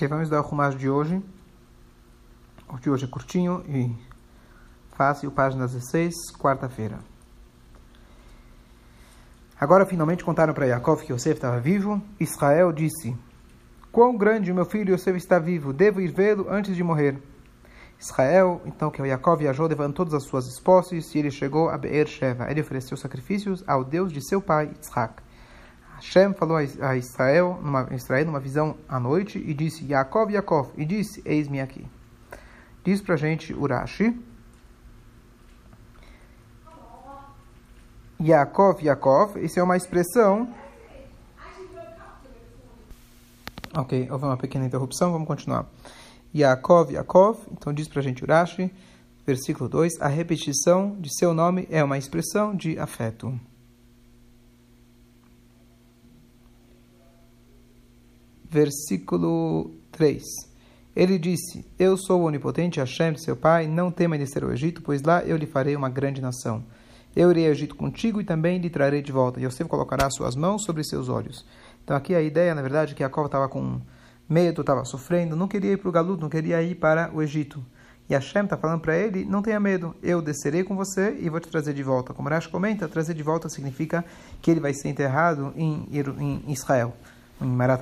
Ok, 0.00 0.08
vamos 0.08 0.30
dar 0.30 0.40
o 0.40 0.42
rumash 0.42 0.74
de 0.76 0.88
hoje. 0.88 1.22
O 2.70 2.78
de 2.78 2.88
hoje 2.88 3.04
é 3.04 3.06
curtinho 3.06 3.62
e 3.68 3.94
fácil, 4.96 5.30
página 5.30 5.66
16, 5.66 6.14
quarta-feira. 6.38 7.00
Agora 9.60 9.84
finalmente 9.84 10.24
contaram 10.24 10.54
para 10.54 10.64
Yaakov 10.64 11.02
que 11.02 11.12
Yosef 11.12 11.34
estava 11.34 11.60
vivo. 11.60 12.00
Israel 12.18 12.72
disse: 12.72 13.14
Quão 13.92 14.16
grande 14.16 14.50
o 14.50 14.54
meu 14.54 14.64
filho 14.64 14.94
Yosef 14.94 15.18
está 15.18 15.38
vivo, 15.38 15.70
devo 15.70 16.00
ir 16.00 16.14
vê-lo 16.14 16.46
antes 16.48 16.74
de 16.74 16.82
morrer. 16.82 17.22
Israel, 17.98 18.62
então 18.64 18.90
que 18.90 19.02
o 19.02 19.04
Yaakov 19.04 19.40
viajou 19.40 19.66
levando 19.66 19.92
todas 19.92 20.14
as 20.14 20.24
suas 20.24 20.46
esposas 20.46 21.14
e 21.14 21.18
ele 21.18 21.30
chegou 21.30 21.68
a 21.68 21.76
Beer 21.76 22.06
Sheva. 22.06 22.50
Ele 22.50 22.62
ofereceu 22.62 22.96
sacrifícios 22.96 23.62
ao 23.66 23.84
Deus 23.84 24.10
de 24.10 24.26
seu 24.26 24.40
pai, 24.40 24.70
Isaac. 24.80 25.22
Hashem 26.00 26.32
falou 26.32 26.56
a 26.56 26.96
Israel, 26.96 27.58
numa, 27.62 27.86
Israel 27.92 28.24
numa 28.24 28.40
visão 28.40 28.74
à 28.88 28.98
noite 28.98 29.38
e 29.38 29.52
disse, 29.52 29.84
Yaakov, 29.84 30.32
Yaakov, 30.32 30.70
e 30.76 30.84
disse, 30.86 31.22
eis-me 31.26 31.60
aqui. 31.60 31.86
Diz 32.82 33.02
pra 33.02 33.16
gente 33.16 33.52
Urashi. 33.52 34.18
Yaakov, 38.18 38.82
Yaakov, 38.82 39.36
isso 39.44 39.60
é 39.60 39.62
uma 39.62 39.76
expressão... 39.76 40.48
Ok, 43.76 44.08
houve 44.10 44.24
uma 44.24 44.36
pequena 44.36 44.64
interrupção, 44.64 45.12
vamos 45.12 45.28
continuar. 45.28 45.66
Yaakov, 46.34 46.92
Yaakov, 46.92 47.38
então 47.52 47.72
diz 47.74 47.86
pra 47.86 48.00
gente 48.00 48.24
Urashi, 48.24 48.72
versículo 49.26 49.68
2, 49.68 50.00
a 50.00 50.08
repetição 50.08 50.96
de 50.98 51.14
seu 51.14 51.34
nome 51.34 51.68
é 51.70 51.84
uma 51.84 51.98
expressão 51.98 52.56
de 52.56 52.78
afeto. 52.78 53.38
Versículo 58.50 59.70
3. 59.92 60.22
Ele 60.94 61.18
disse: 61.18 61.64
Eu 61.78 61.96
sou 61.96 62.22
o 62.22 62.24
onipotente 62.24 62.80
Hashem, 62.80 63.16
seu 63.16 63.36
pai, 63.36 63.66
não 63.66 63.90
tema 63.90 64.18
descer 64.18 64.42
ao 64.42 64.52
Egito, 64.52 64.82
pois 64.82 65.02
lá 65.02 65.22
eu 65.22 65.36
lhe 65.36 65.46
farei 65.46 65.76
uma 65.76 65.88
grande 65.88 66.20
nação. 66.20 66.64
Eu 67.14 67.30
irei 67.30 67.46
ao 67.46 67.52
Egito 67.52 67.76
contigo 67.76 68.20
e 68.20 68.24
também 68.24 68.58
lhe 68.58 68.68
trarei 68.68 69.00
de 69.00 69.12
volta. 69.12 69.40
E 69.40 69.44
você 69.44 69.64
colocará 69.64 70.10
suas 70.10 70.34
mãos 70.34 70.64
sobre 70.64 70.84
seus 70.84 71.08
olhos. 71.08 71.46
Então 71.84 71.96
aqui 71.96 72.14
a 72.14 72.20
ideia, 72.20 72.54
na 72.54 72.62
verdade, 72.62 72.92
é 72.92 72.94
que 72.94 73.02
Jacob 73.02 73.26
estava 73.26 73.48
com 73.48 73.80
medo, 74.28 74.60
estava 74.60 74.84
sofrendo, 74.84 75.34
não 75.34 75.48
queria 75.48 75.72
ir 75.72 75.76
para 75.76 75.88
o 75.88 75.92
Galuto, 75.92 76.22
não 76.22 76.28
queria 76.28 76.62
ir 76.62 76.76
para 76.76 77.10
o 77.12 77.22
Egito. 77.22 77.64
E 78.08 78.14
Hashem 78.14 78.42
está 78.42 78.56
falando 78.56 78.80
para 78.80 78.96
ele, 78.96 79.24
não 79.24 79.40
tenha 79.40 79.60
medo, 79.60 79.94
eu 80.02 80.20
descerei 80.20 80.64
com 80.64 80.74
você 80.74 81.16
e 81.20 81.28
vou 81.30 81.38
te 81.38 81.48
trazer 81.48 81.72
de 81.72 81.82
volta. 81.82 82.12
Como 82.12 82.28
Rashi 82.28 82.48
comenta, 82.48 82.88
trazer 82.88 83.14
de 83.14 83.22
volta 83.22 83.48
significa 83.48 84.04
que 84.42 84.50
ele 84.50 84.58
vai 84.58 84.74
ser 84.74 84.88
enterrado 84.88 85.52
em, 85.56 85.86
Israel, 86.48 86.92
em 87.40 87.46
Marat. 87.46 87.80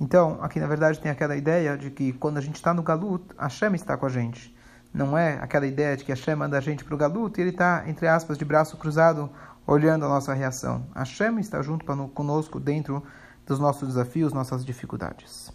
Então, 0.00 0.38
aqui 0.40 0.58
na 0.58 0.66
verdade 0.66 0.98
tem 0.98 1.10
aquela 1.10 1.36
ideia 1.36 1.76
de 1.76 1.90
que 1.90 2.14
quando 2.14 2.38
a 2.38 2.40
gente 2.40 2.56
está 2.56 2.72
no 2.72 2.82
Galut, 2.82 3.22
Hashem 3.38 3.74
está 3.74 3.98
com 3.98 4.06
a 4.06 4.08
gente. 4.08 4.56
Não 4.92 5.16
é 5.16 5.34
aquela 5.40 5.66
ideia 5.66 5.96
de 5.96 6.04
que 6.04 6.10
Hashem 6.10 6.34
manda 6.34 6.56
a 6.56 6.60
gente 6.60 6.82
para 6.82 6.94
o 6.94 6.98
Galut 6.98 7.38
e 7.38 7.42
ele 7.42 7.50
está, 7.50 7.84
entre 7.86 8.08
aspas, 8.08 8.38
de 8.38 8.44
braço 8.44 8.78
cruzado, 8.78 9.30
olhando 9.66 10.06
a 10.06 10.08
nossa 10.08 10.32
reação. 10.32 10.86
Hashem 10.96 11.38
está 11.38 11.60
junto 11.60 11.84
conosco 11.84 12.58
dentro 12.58 13.02
dos 13.46 13.58
nossos 13.58 13.88
desafios, 13.88 14.32
nossas 14.32 14.64
dificuldades. 14.64 15.52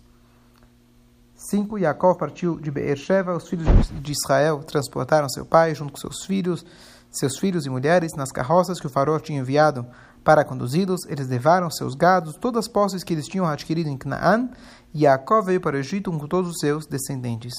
5. 1.35 1.79
Yaakov 1.79 2.17
partiu 2.17 2.59
de 2.59 2.71
Beersheba, 2.71 3.35
os 3.35 3.49
filhos 3.49 3.67
de 3.89 4.11
Israel 4.11 4.63
transportaram 4.63 5.27
seu 5.27 5.45
pai 5.45 5.75
junto 5.75 5.91
com 5.91 5.99
seus 5.99 6.23
filhos, 6.23 6.66
seus 7.11 7.38
filhos 7.38 7.66
e 7.66 7.69
mulheres 7.69 8.13
nas 8.16 8.31
carroças 8.31 8.79
que 8.79 8.88
o 8.88 8.89
farol 8.89 9.19
tinha 9.19 9.39
enviado 9.39 9.85
para 10.25 10.43
conduzi-los, 10.43 11.05
eles 11.05 11.27
levaram 11.27 11.69
seus 11.69 11.93
gados, 11.93 12.35
todas 12.35 12.65
as 12.65 12.67
posses 12.67 13.03
que 13.03 13.13
eles 13.13 13.27
tinham 13.27 13.45
adquirido 13.45 13.87
em 13.87 13.95
Canaã, 13.95 14.49
e 14.91 15.01
Jacob 15.01 15.45
veio 15.45 15.61
para 15.61 15.75
o 15.75 15.79
Egito 15.79 16.11
com 16.11 16.27
todos 16.27 16.49
os 16.49 16.59
seus 16.59 16.87
descendentes. 16.87 17.53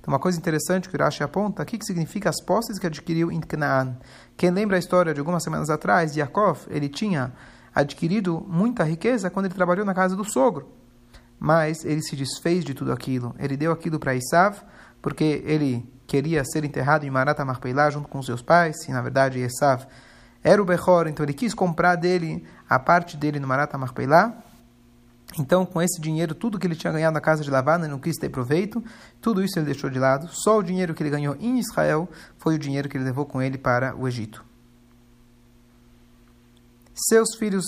Então, 0.00 0.12
uma 0.12 0.20
coisa 0.20 0.38
interessante 0.38 0.88
que 0.88 0.96
o 0.96 1.00
Rashi 1.00 1.24
aponta, 1.24 1.64
o 1.64 1.66
que 1.66 1.84
significa 1.84 2.30
as 2.30 2.40
posses 2.40 2.78
que 2.78 2.86
adquiriu 2.86 3.32
em 3.32 3.40
Canaã. 3.40 3.96
Quem 4.36 4.52
lembra 4.52 4.76
a 4.76 4.78
história 4.78 5.12
de 5.12 5.18
algumas 5.18 5.42
semanas 5.42 5.68
atrás, 5.68 6.14
Jacob, 6.14 6.56
ele 6.70 6.88
tinha 6.88 7.32
adquirido 7.74 8.40
muita 8.48 8.84
riqueza 8.84 9.28
quando 9.28 9.46
ele 9.46 9.54
trabalhou 9.54 9.84
na 9.84 9.92
casa 9.92 10.14
do 10.14 10.24
sogro. 10.24 10.70
Mas 11.40 11.84
ele 11.84 12.02
se 12.02 12.14
desfez 12.14 12.64
de 12.64 12.72
tudo 12.72 12.92
aquilo. 12.92 13.34
Ele 13.36 13.56
deu 13.56 13.72
aquilo 13.72 13.98
para 13.98 14.14
Isav, 14.14 14.58
porque 15.00 15.42
ele 15.44 15.92
queria 16.06 16.44
ser 16.44 16.64
enterrado 16.64 17.04
em 17.04 17.10
Marata 17.10 17.44
Marpeilá 17.44 17.90
junto 17.90 18.06
com 18.06 18.22
seus 18.22 18.42
pais, 18.42 18.76
e 18.86 18.92
na 18.92 19.02
verdade 19.02 19.40
Esav 19.40 19.86
era 20.42 20.60
o 20.60 20.64
Bechor, 20.64 21.06
então 21.06 21.24
ele 21.24 21.32
quis 21.32 21.54
comprar 21.54 21.96
dele 21.96 22.44
a 22.68 22.78
parte 22.78 23.16
dele 23.16 23.38
no 23.38 23.46
Marpeilá. 23.46 24.34
Então, 25.38 25.64
com 25.64 25.80
esse 25.80 26.00
dinheiro, 26.00 26.34
tudo 26.34 26.58
que 26.58 26.66
ele 26.66 26.74
tinha 26.74 26.92
ganhado 26.92 27.14
na 27.14 27.20
casa 27.20 27.42
de 27.42 27.50
Lavana, 27.50 27.84
ele 27.84 27.92
não 27.92 27.98
quis 27.98 28.16
ter 28.18 28.28
proveito, 28.28 28.84
tudo 29.20 29.42
isso 29.42 29.58
ele 29.58 29.66
deixou 29.66 29.88
de 29.88 29.98
lado. 29.98 30.28
Só 30.30 30.58
o 30.58 30.62
dinheiro 30.62 30.94
que 30.94 31.02
ele 31.02 31.10
ganhou 31.10 31.36
em 31.40 31.58
Israel 31.58 32.08
foi 32.38 32.56
o 32.56 32.58
dinheiro 32.58 32.88
que 32.88 32.96
ele 32.96 33.04
levou 33.04 33.24
com 33.24 33.40
ele 33.40 33.56
para 33.56 33.96
o 33.96 34.06
Egito. 34.06 34.44
Seus 36.94 37.34
filhos 37.36 37.64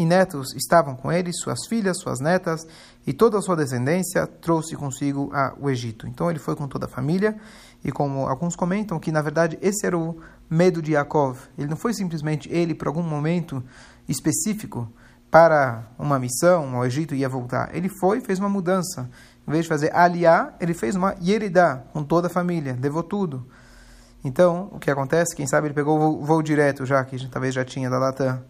e 0.00 0.04
netos 0.06 0.54
estavam 0.54 0.96
com 0.96 1.12
ele, 1.12 1.30
suas 1.30 1.66
filhas, 1.68 1.98
suas 1.98 2.20
netas 2.20 2.66
e 3.06 3.12
toda 3.12 3.38
a 3.38 3.42
sua 3.42 3.54
descendência 3.54 4.26
trouxe 4.26 4.74
consigo 4.74 5.30
o 5.60 5.68
Egito. 5.68 6.06
Então 6.06 6.30
ele 6.30 6.38
foi 6.38 6.56
com 6.56 6.66
toda 6.66 6.86
a 6.86 6.88
família 6.88 7.36
e 7.84 7.92
como 7.92 8.26
alguns 8.26 8.56
comentam 8.56 8.98
que 8.98 9.12
na 9.12 9.20
verdade 9.20 9.58
esse 9.60 9.86
era 9.86 9.98
o 9.98 10.18
medo 10.48 10.80
de 10.80 10.92
Yaakov. 10.92 11.38
Ele 11.58 11.68
não 11.68 11.76
foi 11.76 11.92
simplesmente 11.92 12.50
ele 12.50 12.74
por 12.74 12.88
algum 12.88 13.02
momento 13.02 13.62
específico 14.08 14.90
para 15.30 15.84
uma 15.98 16.18
missão 16.18 16.74
ao 16.74 16.86
Egito 16.86 17.14
ia 17.14 17.28
voltar. 17.28 17.68
Ele 17.74 17.90
foi 18.00 18.18
e 18.18 18.20
fez 18.22 18.38
uma 18.38 18.48
mudança. 18.48 19.10
Em 19.46 19.52
vez 19.52 19.64
de 19.64 19.68
fazer 19.68 19.94
aliá, 19.94 20.54
ele 20.58 20.72
fez 20.72 20.96
uma 20.96 21.14
yeridá 21.22 21.84
com 21.92 22.02
toda 22.02 22.28
a 22.28 22.30
família, 22.30 22.76
levou 22.80 23.02
tudo. 23.02 23.46
Então, 24.24 24.70
o 24.72 24.78
que 24.78 24.90
acontece? 24.90 25.36
Quem 25.36 25.46
sabe 25.46 25.66
ele 25.66 25.74
pegou 25.74 25.98
o 25.98 26.24
voo 26.24 26.42
direto 26.42 26.86
já, 26.86 27.04
que 27.04 27.28
talvez 27.28 27.54
já 27.54 27.64
tinha 27.64 27.90
da 27.90 27.98
Latam. 27.98 28.42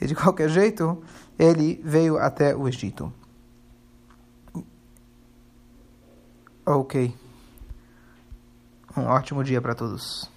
E 0.00 0.06
de 0.06 0.14
qualquer 0.14 0.48
jeito, 0.48 1.02
ele 1.38 1.80
veio 1.84 2.18
até 2.18 2.54
o 2.54 2.68
Egito. 2.68 3.12
Ok. 6.64 7.14
Um 8.96 9.04
ótimo 9.06 9.42
dia 9.42 9.60
para 9.60 9.74
todos. 9.74 10.30